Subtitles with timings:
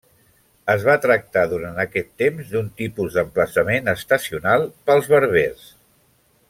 [0.73, 5.69] Es va tractar durant aquest temps d'un tipus d'emplaçament estacional pels berbers.